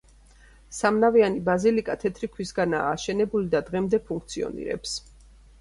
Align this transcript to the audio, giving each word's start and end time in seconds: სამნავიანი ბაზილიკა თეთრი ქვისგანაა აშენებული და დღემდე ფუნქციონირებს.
სამნავიანი 0.77 1.43
ბაზილიკა 1.49 1.97
თეთრი 2.05 2.29
ქვისგანაა 2.37 2.89
აშენებული 2.97 3.51
და 3.53 3.63
დღემდე 3.71 4.01
ფუნქციონირებს. 4.09 4.99